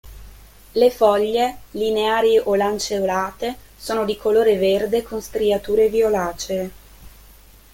[0.81, 6.71] Le foglie, lineari o lanceolate, sono di colore verde con striature violacee.